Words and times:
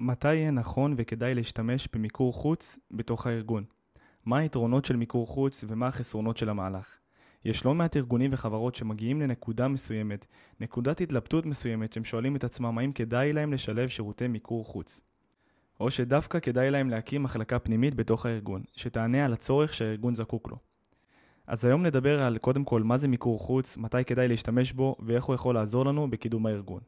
מתי 0.00 0.34
יהיה 0.34 0.50
נכון 0.50 0.94
וכדאי 0.96 1.34
להשתמש 1.34 1.88
במיקור 1.92 2.32
חוץ 2.32 2.78
בתוך 2.90 3.26
הארגון? 3.26 3.64
מה 4.24 4.38
היתרונות 4.38 4.84
של 4.84 4.96
מיקור 4.96 5.26
חוץ 5.26 5.64
ומה 5.68 5.86
החסרונות 5.86 6.36
של 6.36 6.48
המהלך? 6.48 6.98
יש 7.44 7.66
לא 7.66 7.74
מעט 7.74 7.96
ארגונים 7.96 8.30
וחברות 8.32 8.74
שמגיעים 8.74 9.20
לנקודה 9.20 9.68
מסוימת, 9.68 10.26
נקודת 10.60 11.00
התלבטות 11.00 11.46
מסוימת, 11.46 11.92
שהם 11.92 12.04
שואלים 12.04 12.36
את 12.36 12.44
עצמם 12.44 12.78
האם 12.78 12.92
כדאי 12.92 13.32
להם 13.32 13.52
לשלב 13.52 13.88
שירותי 13.88 14.28
מיקור 14.28 14.64
חוץ. 14.64 15.00
או 15.80 15.90
שדווקא 15.90 16.40
כדאי 16.40 16.70
להם 16.70 16.90
להקים 16.90 17.22
מחלקה 17.22 17.58
פנימית 17.58 17.94
בתוך 17.94 18.26
הארגון, 18.26 18.62
שתענה 18.76 19.24
על 19.24 19.32
הצורך 19.32 19.74
שהארגון 19.74 20.14
זקוק 20.14 20.50
לו. 20.50 20.56
אז 21.46 21.64
היום 21.64 21.86
נדבר 21.86 22.22
על 22.22 22.38
קודם 22.38 22.64
כל 22.64 22.82
מה 22.82 22.98
זה 22.98 23.08
מיקור 23.08 23.38
חוץ, 23.38 23.76
מתי 23.76 24.04
כדאי 24.04 24.28
להשתמש 24.28 24.72
בו 24.72 24.96
ואיך 25.00 25.24
הוא 25.24 25.34
יכול 25.34 25.54
לעזור 25.54 25.84
לנו 25.84 26.10
בקידום 26.10 26.46
הארגון. 26.46 26.80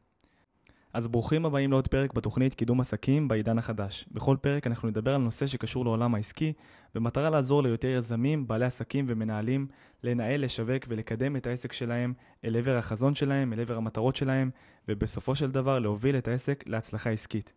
אז 0.93 1.07
ברוכים 1.07 1.45
הבאים 1.45 1.71
לעוד 1.71 1.87
פרק 1.87 2.13
בתוכנית 2.13 2.53
קידום 2.53 2.79
עסקים 2.79 3.27
בעידן 3.27 3.57
החדש. 3.57 4.05
בכל 4.11 4.37
פרק 4.41 4.67
אנחנו 4.67 4.87
נדבר 4.87 5.15
על 5.15 5.21
נושא 5.21 5.47
שקשור 5.47 5.85
לעולם 5.85 6.15
העסקי, 6.15 6.53
במטרה 6.95 7.29
לעזור 7.29 7.63
ליותר 7.63 7.87
יזמים, 7.87 8.47
בעלי 8.47 8.65
עסקים 8.65 9.05
ומנהלים 9.07 9.67
לנהל, 10.03 10.45
לשווק 10.45 10.83
ולקדם 10.87 11.35
את 11.35 11.47
העסק 11.47 11.73
שלהם 11.73 12.13
אל 12.45 12.57
עבר 12.57 12.77
החזון 12.77 13.15
שלהם, 13.15 13.53
אל 13.53 13.59
עבר 13.59 13.77
המטרות 13.77 14.15
שלהם, 14.15 14.49
ובסופו 14.87 15.35
של 15.35 15.51
דבר 15.51 15.79
להוביל 15.79 16.17
את 16.17 16.27
העסק 16.27 16.63
להצלחה 16.67 17.09
עסקית. 17.09 17.53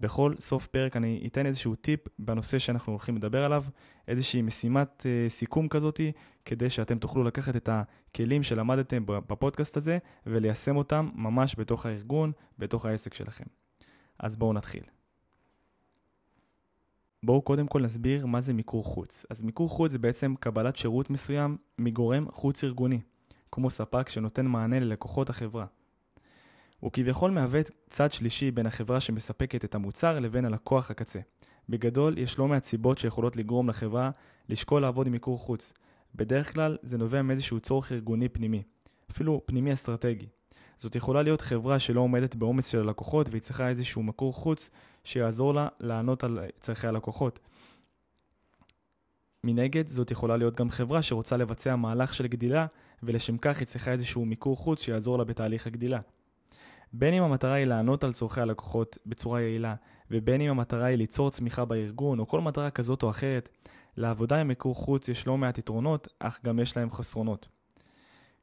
בכל 0.00 0.34
סוף 0.40 0.66
פרק 0.66 0.96
אני 0.96 1.24
אתן 1.26 1.46
איזשהו 1.46 1.74
טיפ 1.74 2.00
בנושא 2.18 2.58
שאנחנו 2.58 2.92
הולכים 2.92 3.16
לדבר 3.16 3.44
עליו, 3.44 3.64
איזושהי 4.08 4.42
משימת 4.42 5.00
uh, 5.00 5.30
סיכום 5.30 5.68
כזאתי, 5.68 6.12
כדי 6.44 6.70
שאתם 6.70 6.98
תוכלו 6.98 7.24
לקחת 7.24 7.56
את 7.56 7.68
הכלים 7.72 8.42
שלמדתם 8.42 9.02
בפודקאסט 9.06 9.76
הזה 9.76 9.98
וליישם 10.26 10.76
אותם 10.76 11.08
ממש 11.14 11.54
בתוך 11.58 11.86
הארגון, 11.86 12.32
בתוך 12.58 12.86
העסק 12.86 13.14
שלכם. 13.14 13.44
אז 14.18 14.36
בואו 14.36 14.52
נתחיל. 14.52 14.82
בואו 17.22 17.42
קודם 17.42 17.66
כל 17.66 17.82
נסביר 17.82 18.26
מה 18.26 18.40
זה 18.40 18.52
מיקור 18.52 18.84
חוץ. 18.84 19.26
אז 19.30 19.42
מיקור 19.42 19.68
חוץ 19.68 19.92
זה 19.92 19.98
בעצם 19.98 20.34
קבלת 20.40 20.76
שירות 20.76 21.10
מסוים 21.10 21.56
מגורם 21.78 22.26
חוץ 22.32 22.64
ארגוני, 22.64 23.00
כמו 23.52 23.70
ספק 23.70 24.08
שנותן 24.08 24.46
מענה 24.46 24.80
ללקוחות 24.80 25.30
החברה. 25.30 25.66
הוא 26.82 26.92
כביכול 26.92 27.30
מהווה 27.30 27.60
צד 27.88 28.12
שלישי 28.12 28.50
בין 28.50 28.66
החברה 28.66 29.00
שמספקת 29.00 29.64
את 29.64 29.74
המוצר 29.74 30.18
לבין 30.18 30.44
הלקוח 30.44 30.90
הקצה. 30.90 31.20
בגדול, 31.68 32.18
יש 32.18 32.38
לא 32.38 32.48
מעט 32.48 32.64
סיבות 32.64 32.98
שיכולות 32.98 33.36
לגרום 33.36 33.68
לחברה 33.68 34.10
לשקול 34.48 34.82
לעבוד 34.82 35.06
עם 35.06 35.12
מיקור 35.12 35.38
חוץ. 35.38 35.72
בדרך 36.14 36.54
כלל 36.54 36.78
זה 36.82 36.98
נובע 36.98 37.22
מאיזשהו 37.22 37.60
צורך 37.60 37.92
ארגוני 37.92 38.28
פנימי, 38.28 38.62
אפילו 39.10 39.40
פנימי 39.46 39.72
אסטרטגי. 39.72 40.26
זאת 40.76 40.96
יכולה 40.96 41.22
להיות 41.22 41.40
חברה 41.40 41.78
שלא 41.78 42.00
עומדת 42.00 42.34
בעומס 42.36 42.66
של 42.66 42.80
הלקוחות 42.80 43.28
והיא 43.28 43.42
צריכה 43.42 43.68
איזשהו 43.68 44.02
מקור 44.02 44.32
חוץ 44.32 44.70
שיעזור 45.04 45.54
לה 45.54 45.68
לענות 45.80 46.24
על 46.24 46.38
צרכי 46.60 46.86
הלקוחות. 46.86 47.38
מנגד, 49.44 49.86
זאת 49.86 50.10
יכולה 50.10 50.36
להיות 50.36 50.56
גם 50.56 50.70
חברה 50.70 51.02
שרוצה 51.02 51.36
לבצע 51.36 51.76
מהלך 51.76 52.14
של 52.14 52.26
גדילה 52.26 52.66
ולשם 53.02 53.38
כך 53.38 53.58
היא 53.58 53.66
צריכה 53.66 53.92
איזשהו 53.92 54.24
מיקור 54.24 54.56
חוץ 54.56 54.82
שיעזור 54.82 55.18
לה 55.18 55.24
בתהליך 55.24 55.66
הגדילה. 55.66 55.98
בין 56.92 57.14
אם 57.14 57.22
המטרה 57.22 57.52
היא 57.52 57.66
לענות 57.66 58.04
על 58.04 58.12
צורכי 58.12 58.40
הלקוחות 58.40 58.98
בצורה 59.06 59.40
יעילה, 59.40 59.74
ובין 60.10 60.40
אם 60.40 60.50
המטרה 60.50 60.86
היא 60.86 60.96
ליצור 60.96 61.30
צמיחה 61.30 61.64
בארגון, 61.64 62.18
או 62.18 62.28
כל 62.28 62.40
מטרה 62.40 62.70
כזאת 62.70 63.02
או 63.02 63.10
אחרת, 63.10 63.48
לעבודה 63.96 64.40
עם 64.40 64.48
מיקור 64.48 64.74
חוץ 64.74 65.08
יש 65.08 65.26
לא 65.26 65.38
מעט 65.38 65.58
יתרונות, 65.58 66.08
אך 66.18 66.40
גם 66.44 66.58
יש 66.58 66.76
להם 66.76 66.90
חסרונות. 66.90 67.48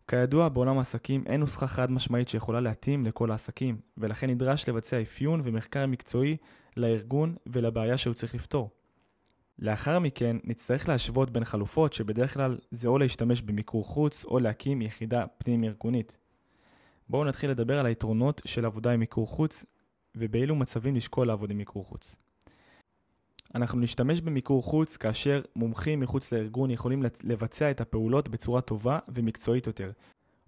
כידוע, 0.07 0.49
בעולם 0.49 0.77
העסקים 0.77 1.23
אין 1.27 1.39
נוסחה 1.39 1.67
חד 1.67 1.91
משמעית 1.91 2.27
שיכולה 2.27 2.59
להתאים 2.59 3.05
לכל 3.05 3.31
העסקים, 3.31 3.77
ולכן 3.97 4.29
נדרש 4.29 4.69
לבצע 4.69 5.01
אפיון 5.01 5.41
ומחקר 5.43 5.85
מקצועי 5.85 6.37
לארגון 6.77 7.35
ולבעיה 7.47 7.97
שהוא 7.97 8.13
צריך 8.13 8.35
לפתור. 8.35 8.69
לאחר 9.59 9.99
מכן, 9.99 10.37
נצטרך 10.43 10.89
להשוות 10.89 11.29
בין 11.29 11.43
חלופות 11.43 11.93
שבדרך 11.93 12.33
כלל 12.33 12.57
זה 12.71 12.87
או 12.87 12.97
להשתמש 12.97 13.41
במיקור 13.41 13.83
חוץ 13.83 14.25
או 14.25 14.39
להקים 14.39 14.81
יחידה 14.81 15.25
פנים-ארגונית. 15.37 16.17
בואו 17.09 17.23
נתחיל 17.23 17.49
לדבר 17.49 17.79
על 17.79 17.85
היתרונות 17.85 18.41
של 18.45 18.65
עבודה 18.65 18.91
עם 18.91 18.99
מיקור 18.99 19.27
חוץ 19.27 19.65
ובאילו 20.15 20.55
מצבים 20.55 20.95
לשקול 20.95 21.27
לעבוד 21.27 21.51
עם 21.51 21.57
מיקור 21.57 21.85
חוץ. 21.85 22.15
אנחנו 23.55 23.79
נשתמש 23.79 24.21
במיקור 24.21 24.63
חוץ 24.63 24.97
כאשר 24.97 25.41
מומחים 25.55 25.99
מחוץ 25.99 26.31
לארגון 26.33 26.71
יכולים 26.71 27.03
לבצע 27.23 27.71
את 27.71 27.81
הפעולות 27.81 28.29
בצורה 28.29 28.61
טובה 28.61 28.99
ומקצועית 29.13 29.67
יותר, 29.67 29.91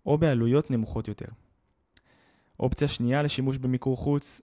או 0.05 0.17
בעלויות 0.17 0.71
נמוכות 0.71 1.07
יותר. 1.07 1.25
אופציה 2.59 2.87
שנייה 2.87 3.23
לשימוש 3.23 3.57
במיקור 3.57 3.97
חוץ, 3.97 4.41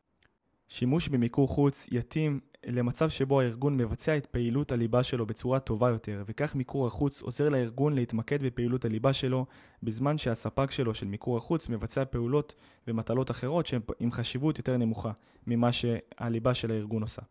שימוש 0.69 1.09
במיקור 1.09 1.49
חוץ 1.49 1.87
יתאים 1.91 2.41
למצב 2.67 3.09
שבו 3.09 3.41
הארגון 3.41 3.77
מבצע 3.77 4.17
את 4.17 4.27
פעילות 4.27 4.73
הליבה 4.73 5.03
שלו 5.03 5.27
בצורה 5.27 5.61
טובה 5.61 5.89
יותר, 5.89 6.23
וכך 6.27 6.55
מיקור 6.55 6.87
החוץ 6.87 7.23
עוזר 7.23 7.49
לארגון 7.49 7.95
להתמקד 7.95 8.43
בפעילות 8.43 8.85
הליבה 8.85 9.13
שלו, 9.13 9.47
בזמן 9.83 10.19
שהספק 10.19 10.71
שלו 10.71 10.95
של 10.95 11.07
מיקור 11.07 11.37
החוץ 11.37 11.69
מבצע 11.69 12.05
פעולות 12.05 12.55
ומטלות 12.89 13.31
אחרות 13.31 13.67
שהן 13.67 13.81
עם 14.01 14.13
חשיבות 14.13 14.59
יותר 14.59 14.77
נמוכה 14.77 15.13
ממה 15.47 15.73
שהליבה 15.73 16.55
של 16.55 16.71
הארגון 16.71 17.03
עושה. 17.03 17.23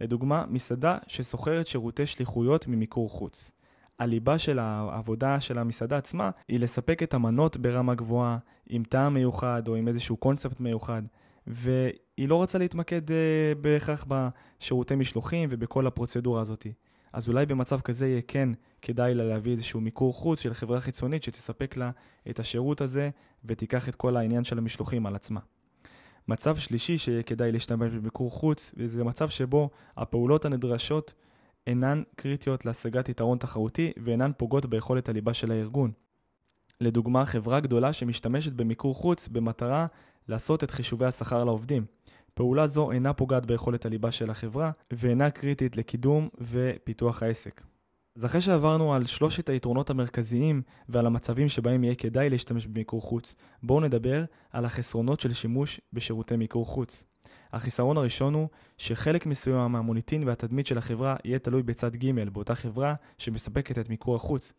לדוגמה, 0.00 0.44
מסעדה 0.48 0.98
ששוכרת 1.06 1.66
שירותי 1.66 2.06
שליחויות 2.06 2.66
ממיקור 2.66 3.10
חוץ. 3.10 3.52
הליבה 3.98 4.38
של 4.38 4.58
העבודה 4.58 5.40
של 5.40 5.58
המסעדה 5.58 5.96
עצמה 5.96 6.30
היא 6.48 6.60
לספק 6.60 7.02
את 7.02 7.14
המנות 7.14 7.56
ברמה 7.56 7.94
גבוהה, 7.94 8.38
עם 8.68 8.82
טעם 8.84 9.14
מיוחד 9.14 9.68
או 9.68 9.76
עם 9.76 9.88
איזשהו 9.88 10.16
קונספט 10.16 10.60
מיוחד. 10.60 11.02
והיא 11.46 11.92
לא 12.18 12.36
רוצה 12.36 12.58
להתמקד 12.58 13.08
uh, 13.08 13.12
בהכרח 13.60 14.04
בשירותי 14.08 14.94
משלוחים 14.94 15.48
ובכל 15.52 15.86
הפרוצדורה 15.86 16.40
הזאת. 16.40 16.66
אז 17.12 17.28
אולי 17.28 17.46
במצב 17.46 17.80
כזה 17.80 18.08
יהיה 18.08 18.20
כן 18.28 18.48
כדאי 18.82 19.14
לה 19.14 19.24
להביא 19.24 19.52
איזשהו 19.52 19.80
מיקור 19.80 20.14
חוץ 20.14 20.40
של 20.40 20.54
חברה 20.54 20.80
חיצונית 20.80 21.22
שתספק 21.22 21.76
לה 21.76 21.90
את 22.30 22.40
השירות 22.40 22.80
הזה 22.80 23.10
ותיקח 23.44 23.88
את 23.88 23.94
כל 23.94 24.16
העניין 24.16 24.44
של 24.44 24.58
המשלוחים 24.58 25.06
על 25.06 25.14
עצמה. 25.14 25.40
מצב 26.28 26.56
שלישי 26.56 26.98
שיהיה 26.98 27.22
כדאי 27.22 27.52
להשתמש 27.52 27.92
במיקור 27.92 28.30
חוץ, 28.30 28.74
וזה 28.76 29.04
מצב 29.04 29.28
שבו 29.28 29.70
הפעולות 29.96 30.44
הנדרשות 30.44 31.14
אינן 31.66 32.02
קריטיות 32.16 32.64
להשגת 32.64 33.08
יתרון 33.08 33.38
תחרותי 33.38 33.92
ואינן 33.96 34.30
פוגעות 34.36 34.66
ביכולת 34.66 35.08
הליבה 35.08 35.34
של 35.34 35.52
הארגון. 35.52 35.92
לדוגמה, 36.80 37.26
חברה 37.26 37.60
גדולה 37.60 37.92
שמשתמשת 37.92 38.52
במיקור 38.52 38.94
חוץ 38.94 39.28
במטרה 39.28 39.86
לעשות 40.28 40.64
את 40.64 40.70
חישובי 40.70 41.06
השכר 41.06 41.44
לעובדים. 41.44 41.84
פעולה 42.36 42.66
זו 42.66 42.90
אינה 42.90 43.12
פוגעת 43.12 43.46
ביכולת 43.46 43.86
הליבה 43.86 44.12
של 44.12 44.30
החברה 44.30 44.70
ואינה 44.92 45.30
קריטית 45.30 45.76
לקידום 45.76 46.28
ופיתוח 46.40 47.22
העסק. 47.22 47.62
אז 48.16 48.24
אחרי 48.24 48.40
שעברנו 48.40 48.94
על 48.94 49.06
שלושת 49.06 49.48
היתרונות 49.48 49.90
המרכזיים 49.90 50.62
ועל 50.88 51.06
המצבים 51.06 51.48
שבהם 51.48 51.84
יהיה 51.84 51.94
כדאי 51.94 52.30
להשתמש 52.30 52.66
במיקור 52.66 53.02
חוץ, 53.02 53.34
בואו 53.62 53.80
נדבר 53.80 54.24
על 54.52 54.64
החסרונות 54.64 55.20
של 55.20 55.32
שימוש 55.32 55.80
בשירותי 55.92 56.36
מיקור 56.36 56.66
חוץ. 56.66 57.04
החיסרון 57.52 57.96
הראשון 57.96 58.34
הוא 58.34 58.48
שחלק 58.78 59.26
מסוים 59.26 59.72
מהמוניטין 59.72 60.28
והתדמית 60.28 60.66
של 60.66 60.78
החברה 60.78 61.16
יהיה 61.24 61.38
תלוי 61.38 61.62
בצד 61.62 61.96
ג' 61.96 62.28
באותה 62.32 62.54
חברה 62.54 62.94
שמספקת 63.18 63.78
את 63.78 63.88
מיקור 63.88 64.16
החוץ. 64.16 64.52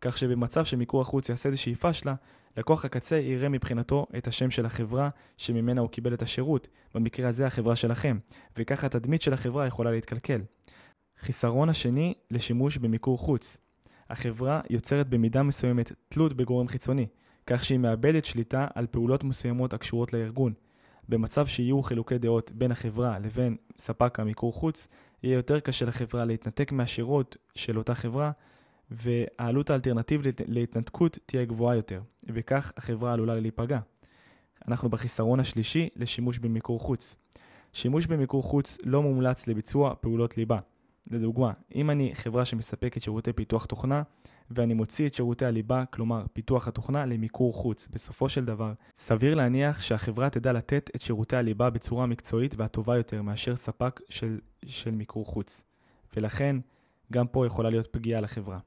כך 0.00 0.18
שבמצב 0.18 0.64
שמיקור 0.64 1.00
החוץ 1.00 1.28
יעשה 1.28 1.48
איזושהי 1.48 1.74
פשלה, 1.74 2.14
לקוח 2.56 2.84
הקצה 2.84 3.16
יראה 3.16 3.48
מבחינתו 3.48 4.06
את 4.18 4.26
השם 4.26 4.50
של 4.50 4.66
החברה 4.66 5.08
שממנה 5.36 5.80
הוא 5.80 5.90
קיבל 5.90 6.14
את 6.14 6.22
השירות, 6.22 6.68
במקרה 6.94 7.28
הזה 7.28 7.46
החברה 7.46 7.76
שלכם, 7.76 8.18
וככה 8.56 8.86
התדמית 8.86 9.22
של 9.22 9.32
החברה 9.32 9.66
יכולה 9.66 9.90
להתקלקל. 9.90 10.40
חיסרון 11.18 11.68
השני 11.68 12.14
לשימוש 12.30 12.78
במיקור 12.78 13.18
חוץ. 13.18 13.56
החברה 14.10 14.60
יוצרת 14.70 15.08
במידה 15.08 15.42
מסוימת 15.42 15.92
תלות 16.08 16.32
בגורם 16.32 16.68
חיצוני, 16.68 17.06
כך 17.46 17.64
שהיא 17.64 17.78
מאבדת 17.78 18.24
שליטה 18.24 18.66
על 18.74 18.86
פעולות 18.86 19.24
מסוימות 19.24 19.74
הקשורות 19.74 20.12
לארגון. 20.12 20.52
במצב 21.08 21.46
שיהיו 21.46 21.82
חילוקי 21.82 22.18
דעות 22.18 22.52
בין 22.52 22.72
החברה 22.72 23.18
לבין 23.18 23.56
ספק 23.78 24.20
המיקור 24.20 24.52
חוץ, 24.52 24.88
יהיה 25.22 25.34
יותר 25.34 25.60
קשה 25.60 25.86
לחברה 25.86 26.24
להתנתק 26.24 26.72
מהשירות 26.72 27.36
של 27.54 27.78
אותה 27.78 27.94
חברה 27.94 28.30
והעלות 28.90 29.70
האלטרנטיבית 29.70 30.40
להתנתקות 30.46 31.18
תהיה 31.26 31.44
גבוהה 31.44 31.76
יותר, 31.76 32.02
וכך 32.26 32.72
החברה 32.76 33.12
עלולה 33.12 33.40
להיפגע. 33.40 33.78
אנחנו 34.68 34.88
בחיסרון 34.88 35.40
השלישי 35.40 35.88
לשימוש 35.96 36.38
במיקור 36.38 36.80
חוץ. 36.80 37.16
שימוש 37.72 38.06
במיקור 38.06 38.42
חוץ 38.42 38.78
לא 38.84 39.02
מומלץ 39.02 39.46
לביצוע 39.46 39.94
פעולות 40.00 40.36
ליבה. 40.36 40.58
לדוגמה, 41.10 41.52
אם 41.74 41.90
אני 41.90 42.10
חברה 42.14 42.44
שמספקת 42.44 43.02
שירותי 43.02 43.32
פיתוח 43.32 43.64
תוכנה, 43.64 44.02
ואני 44.50 44.74
מוציא 44.74 45.06
את 45.06 45.14
שירותי 45.14 45.44
הליבה, 45.44 45.84
כלומר 45.84 46.24
פיתוח 46.32 46.68
התוכנה, 46.68 47.06
למיקור 47.06 47.52
חוץ. 47.52 47.88
בסופו 47.92 48.28
של 48.28 48.44
דבר, 48.44 48.72
סביר 48.96 49.34
להניח 49.34 49.82
שהחברה 49.82 50.30
תדע 50.30 50.52
לתת 50.52 50.90
את 50.96 51.02
שירותי 51.02 51.36
הליבה 51.36 51.70
בצורה 51.70 52.06
מקצועית 52.06 52.54
והטובה 52.56 52.96
יותר 52.96 53.22
מאשר 53.22 53.56
ספק 53.56 54.00
של, 54.08 54.38
של 54.66 54.90
מיקור 54.90 55.24
חוץ. 55.24 55.62
ולכן, 56.16 56.56
גם 57.12 57.26
פה 57.26 57.46
יכולה 57.46 57.70
להיות 57.70 57.88
פגיעה 57.92 58.20
לחברה. 58.20 58.58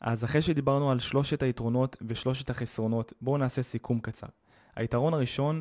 אז 0.00 0.24
אחרי 0.24 0.42
שדיברנו 0.42 0.90
על 0.90 0.98
שלושת 0.98 1.42
היתרונות 1.42 1.96
ושלושת 2.08 2.50
החסרונות, 2.50 3.12
בואו 3.20 3.36
נעשה 3.36 3.62
סיכום 3.62 4.00
קצר. 4.00 4.26
היתרון 4.76 5.14
הראשון, 5.14 5.60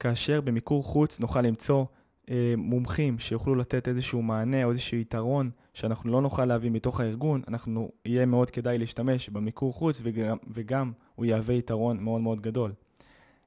כאשר 0.00 0.40
במיקור 0.40 0.82
חוץ 0.82 1.20
נוכל 1.20 1.40
למצוא 1.40 1.84
אה, 2.30 2.54
מומחים 2.56 3.18
שיוכלו 3.18 3.54
לתת 3.54 3.88
איזשהו 3.88 4.22
מענה 4.22 4.64
או 4.64 4.70
איזשהו 4.70 4.96
יתרון 4.98 5.50
שאנחנו 5.74 6.12
לא 6.12 6.22
נוכל 6.22 6.44
להביא 6.44 6.70
מתוך 6.70 7.00
הארגון, 7.00 7.42
אנחנו, 7.48 7.90
יהיה 8.04 8.26
מאוד 8.26 8.50
כדאי 8.50 8.78
להשתמש 8.78 9.28
במיקור 9.28 9.72
חוץ 9.72 10.00
וגם, 10.04 10.36
וגם 10.54 10.92
הוא 11.14 11.26
יהווה 11.26 11.54
יתרון 11.54 12.00
מאוד 12.00 12.20
מאוד 12.20 12.40
גדול. 12.40 12.72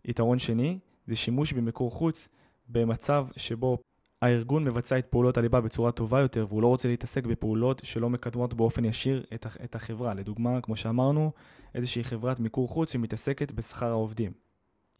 יתרון 0.05 0.39
שני 0.39 0.79
זה 1.07 1.15
שימוש 1.15 1.53
במיקור 1.53 1.91
חוץ 1.91 2.29
במצב 2.69 3.27
שבו 3.37 3.77
הארגון 4.21 4.63
מבצע 4.63 4.99
את 4.99 5.05
פעולות 5.05 5.37
הליבה 5.37 5.61
בצורה 5.61 5.91
טובה 5.91 6.19
יותר 6.19 6.45
והוא 6.49 6.61
לא 6.61 6.67
רוצה 6.67 6.87
להתעסק 6.87 7.25
בפעולות 7.25 7.81
שלא 7.83 8.09
מקדמות 8.09 8.53
באופן 8.53 8.85
ישיר 8.85 9.25
את 9.63 9.75
החברה. 9.75 10.13
לדוגמה, 10.13 10.61
כמו 10.61 10.75
שאמרנו, 10.75 11.31
איזושהי 11.75 12.03
חברת 12.03 12.39
מיקור 12.39 12.67
חוץ 12.67 12.93
שמתעסקת 12.93 13.51
בשכר 13.51 13.89
העובדים. 13.89 14.31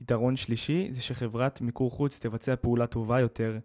יתרון 0.01 0.35
שלישי 0.35 0.87
זה 0.91 1.01
שחברת 1.01 1.61
מיקור 1.61 1.91
חוץ 1.91 2.19
תבצע 2.19 2.55
פעולה 2.55 2.87
טובה 2.87 3.19
יותר 3.19 3.59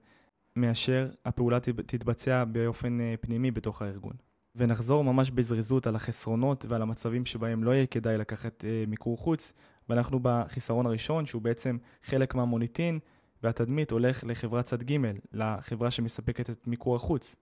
מאשר 0.57 1.11
הפעולה 1.25 1.61
תתבצע 1.61 2.45
באופן 2.45 3.01
אה, 3.01 3.15
פנימי 3.21 3.51
בתוך 3.51 3.83
הארגון. 3.83 4.13
ונחזור 4.57 5.05
ממש 5.05 5.31
בזריזות 5.31 5.87
על 5.87 5.97
החסרונות 5.97 6.65
ועל 6.69 6.83
המצבים 6.83 7.27
שבהם 7.27 7.65
לא 7.65 7.71
יהיה 7.71 7.87
כדאי 7.87 8.19
לקחת 8.19 8.65
אה, 8.65 8.85
מיקור 8.87 9.19
חוץ, 9.19 9.53
ואנחנו 9.89 10.19
בחיסרון 10.23 10.87
הראשון 10.87 11.27
שהוא 11.27 11.43
בעצם 11.43 11.77
חלק 12.03 12.35
מהמוניטין 12.35 12.99
והתדמית 13.45 13.91
הולך 13.91 14.25
לחברת 14.27 14.65
צד 14.65 14.83
ג', 14.83 14.97
לחברה 15.33 15.91
שמספקת 15.91 16.51
את 16.51 16.67
מיקור 16.67 16.97
החוץ. 16.97 17.37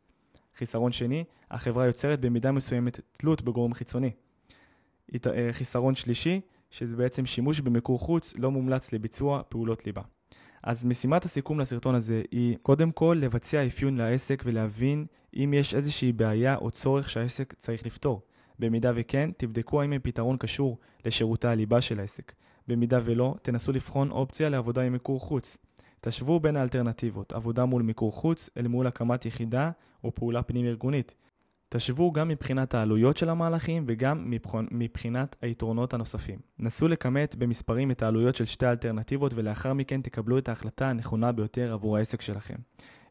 חיסרון 0.56 0.92
שני, 0.92 1.24
החברה 1.50 1.86
יוצרת 1.86 2.20
במידה 2.20 2.52
מסוימת 2.52 3.00
תלות 3.12 3.42
בגורם 3.42 3.74
חיצוני. 3.74 4.10
אה, 5.26 5.48
חיסרון 5.52 5.94
שלישי, 5.94 6.40
שזה 6.70 6.96
בעצם 6.96 7.26
שימוש 7.26 7.60
במיקור 7.60 7.98
חוץ 7.98 8.34
לא 8.38 8.50
מומלץ 8.50 8.92
לביצוע 8.92 9.42
פעולות 9.48 9.86
ליבה. 9.86 10.02
אז 10.62 10.84
משימת 10.84 11.24
הסיכום 11.24 11.60
לסרטון 11.60 11.94
הזה 11.94 12.22
היא 12.30 12.56
קודם 12.62 12.92
כל 12.92 13.18
לבצע 13.20 13.66
אפיון 13.66 13.96
לעסק 13.96 14.42
ולהבין 14.46 15.06
אם 15.36 15.54
יש 15.56 15.74
איזושהי 15.74 16.12
בעיה 16.12 16.56
או 16.56 16.70
צורך 16.70 17.10
שהעסק 17.10 17.54
צריך 17.58 17.86
לפתור. 17.86 18.22
במידה 18.58 18.92
וכן, 18.94 19.30
תבדקו 19.36 19.80
האם 19.80 19.92
הפתרון 19.92 20.36
קשור 20.36 20.78
לשירותי 21.04 21.48
הליבה 21.48 21.80
של 21.80 22.00
העסק. 22.00 22.32
במידה 22.68 23.00
ולא, 23.04 23.34
תנסו 23.42 23.72
לבחון 23.72 24.10
אופציה 24.10 24.48
לעבודה 24.48 24.82
עם 24.82 24.92
מיקור 24.92 25.20
חוץ. 25.20 25.58
תשוו 26.04 26.40
בין 26.40 26.56
האלטרנטיבות, 26.56 27.32
עבודה 27.32 27.64
מול 27.64 27.82
מיקור 27.82 28.12
חוץ 28.12 28.50
אל 28.56 28.68
מול 28.68 28.86
הקמת 28.86 29.26
יחידה 29.26 29.70
או 30.04 30.14
פעולה 30.14 30.42
פנים-ארגונית. 30.42 31.14
תשוו 31.68 32.12
גם 32.12 32.28
מבחינת 32.28 32.74
העלויות 32.74 33.16
של 33.16 33.28
המהלכים 33.28 33.84
וגם 33.86 34.30
מבחינת 34.70 35.36
היתרונות 35.42 35.94
הנוספים. 35.94 36.38
נסו 36.58 36.88
לכמת 36.88 37.34
במספרים 37.34 37.90
את 37.90 38.02
העלויות 38.02 38.36
של 38.36 38.44
שתי 38.44 38.66
האלטרנטיבות 38.66 39.32
ולאחר 39.34 39.72
מכן 39.72 40.02
תקבלו 40.02 40.38
את 40.38 40.48
ההחלטה 40.48 40.88
הנכונה 40.90 41.32
ביותר 41.32 41.72
עבור 41.72 41.96
העסק 41.96 42.20
שלכם. 42.20 42.56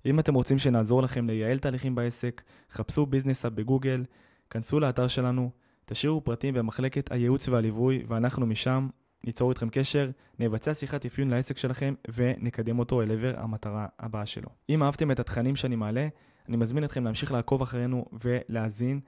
אם 0.06 0.20
אתם 0.20 0.34
רוצים 0.34 0.58
שנעזור 0.58 1.02
לכם 1.02 1.28
לייעל 1.28 1.60
תהליכים 1.60 1.96
בעסק, 1.96 2.42
חפשו 2.72 3.06
ביזנס 3.06 3.46
אפ 3.46 3.52
בגוגל, 3.54 4.04
כנסו 4.50 4.80
לאתר 4.80 5.08
שלנו, 5.08 5.52
תשאירו 5.86 6.24
פרטים 6.24 6.54
במחלקת 6.54 7.12
הייעוץ 7.12 7.50
והליווי 7.50 8.04
ואנחנו 8.08 8.46
משם 8.46 8.88
ניצור 9.24 9.50
איתכם 9.50 9.70
קשר, 9.70 10.12
נבצע 10.40 10.74
שיחת 10.74 11.06
אפיון 11.06 11.30
לעסק 11.30 11.58
שלכם 11.58 11.94
ונקדם 12.14 12.80
אותו 12.80 13.02
אל 13.02 13.12
עבר 13.12 13.34
המטרה 13.38 13.88
הבאה 14.00 14.26
שלו. 14.26 14.50
אם 14.70 14.84
אהבתם 14.84 15.12
את 15.12 15.20
התכנים 15.20 15.56
שאני 15.56 15.76
מעלה, 15.76 16.08
אני 16.50 16.58
מזמין 16.58 16.84
אתכם 16.84 17.04
להמשיך 17.04 17.32
לעקוב 17.32 17.62
אחרינו 17.62 18.06
ולהאזין 18.24 19.00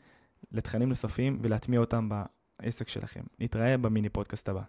לתכנים 0.51 0.89
נוספים 0.89 1.39
ולהטמיע 1.41 1.79
אותם 1.79 2.09
בעסק 2.09 2.87
שלכם. 2.87 3.21
נתראה 3.39 3.77
במיני 3.77 4.09
פודקאסט 4.09 4.49
הבא. 4.49 4.61